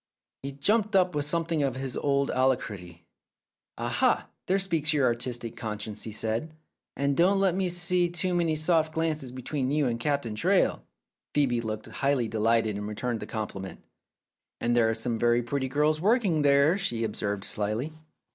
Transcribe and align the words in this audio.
"He 0.41 0.51
jumped 0.51 0.95
up 0.95 1.13
with 1.13 1.25
something 1.25 1.61
of 1.61 1.75
his 1.75 1.95
old 1.95 2.31
alacrity. 2.31 3.05
"Aha, 3.77 4.29
there 4.47 4.57
speaks 4.57 4.93
your 4.93 5.05
artistic 5.05 5.55
conscience," 5.55 6.01
he 6.01 6.11
said. 6.11 6.55
"And 6.97 7.15
don't 7.15 7.39
let 7.39 7.53
me 7.53 7.69
see 7.69 8.09
too 8.09 8.33
many 8.33 8.55
soft 8.55 8.95
glances 8.95 9.31
between 9.31 9.69
you 9.69 9.85
and 9.85 9.99
kind 9.99 10.11
Captain 10.11 10.33
Traill." 10.33 10.79
Phcebe 11.35 11.63
looked 11.63 11.85
hugely 11.97 12.27
delighted 12.27 12.77
and 12.77 12.87
returned 12.87 13.19
the 13.19 13.27
compliment. 13.27 13.83
"And 14.59 14.75
there 14.75 14.89
are 14.89 14.95
some 14.95 15.19
very 15.19 15.43
pretty 15.43 15.67
girls 15.69 16.01
working 16.01 16.41
there," 16.41 16.79
she 16.79 17.03
observed 17.03 17.43
slyly. 17.45 17.93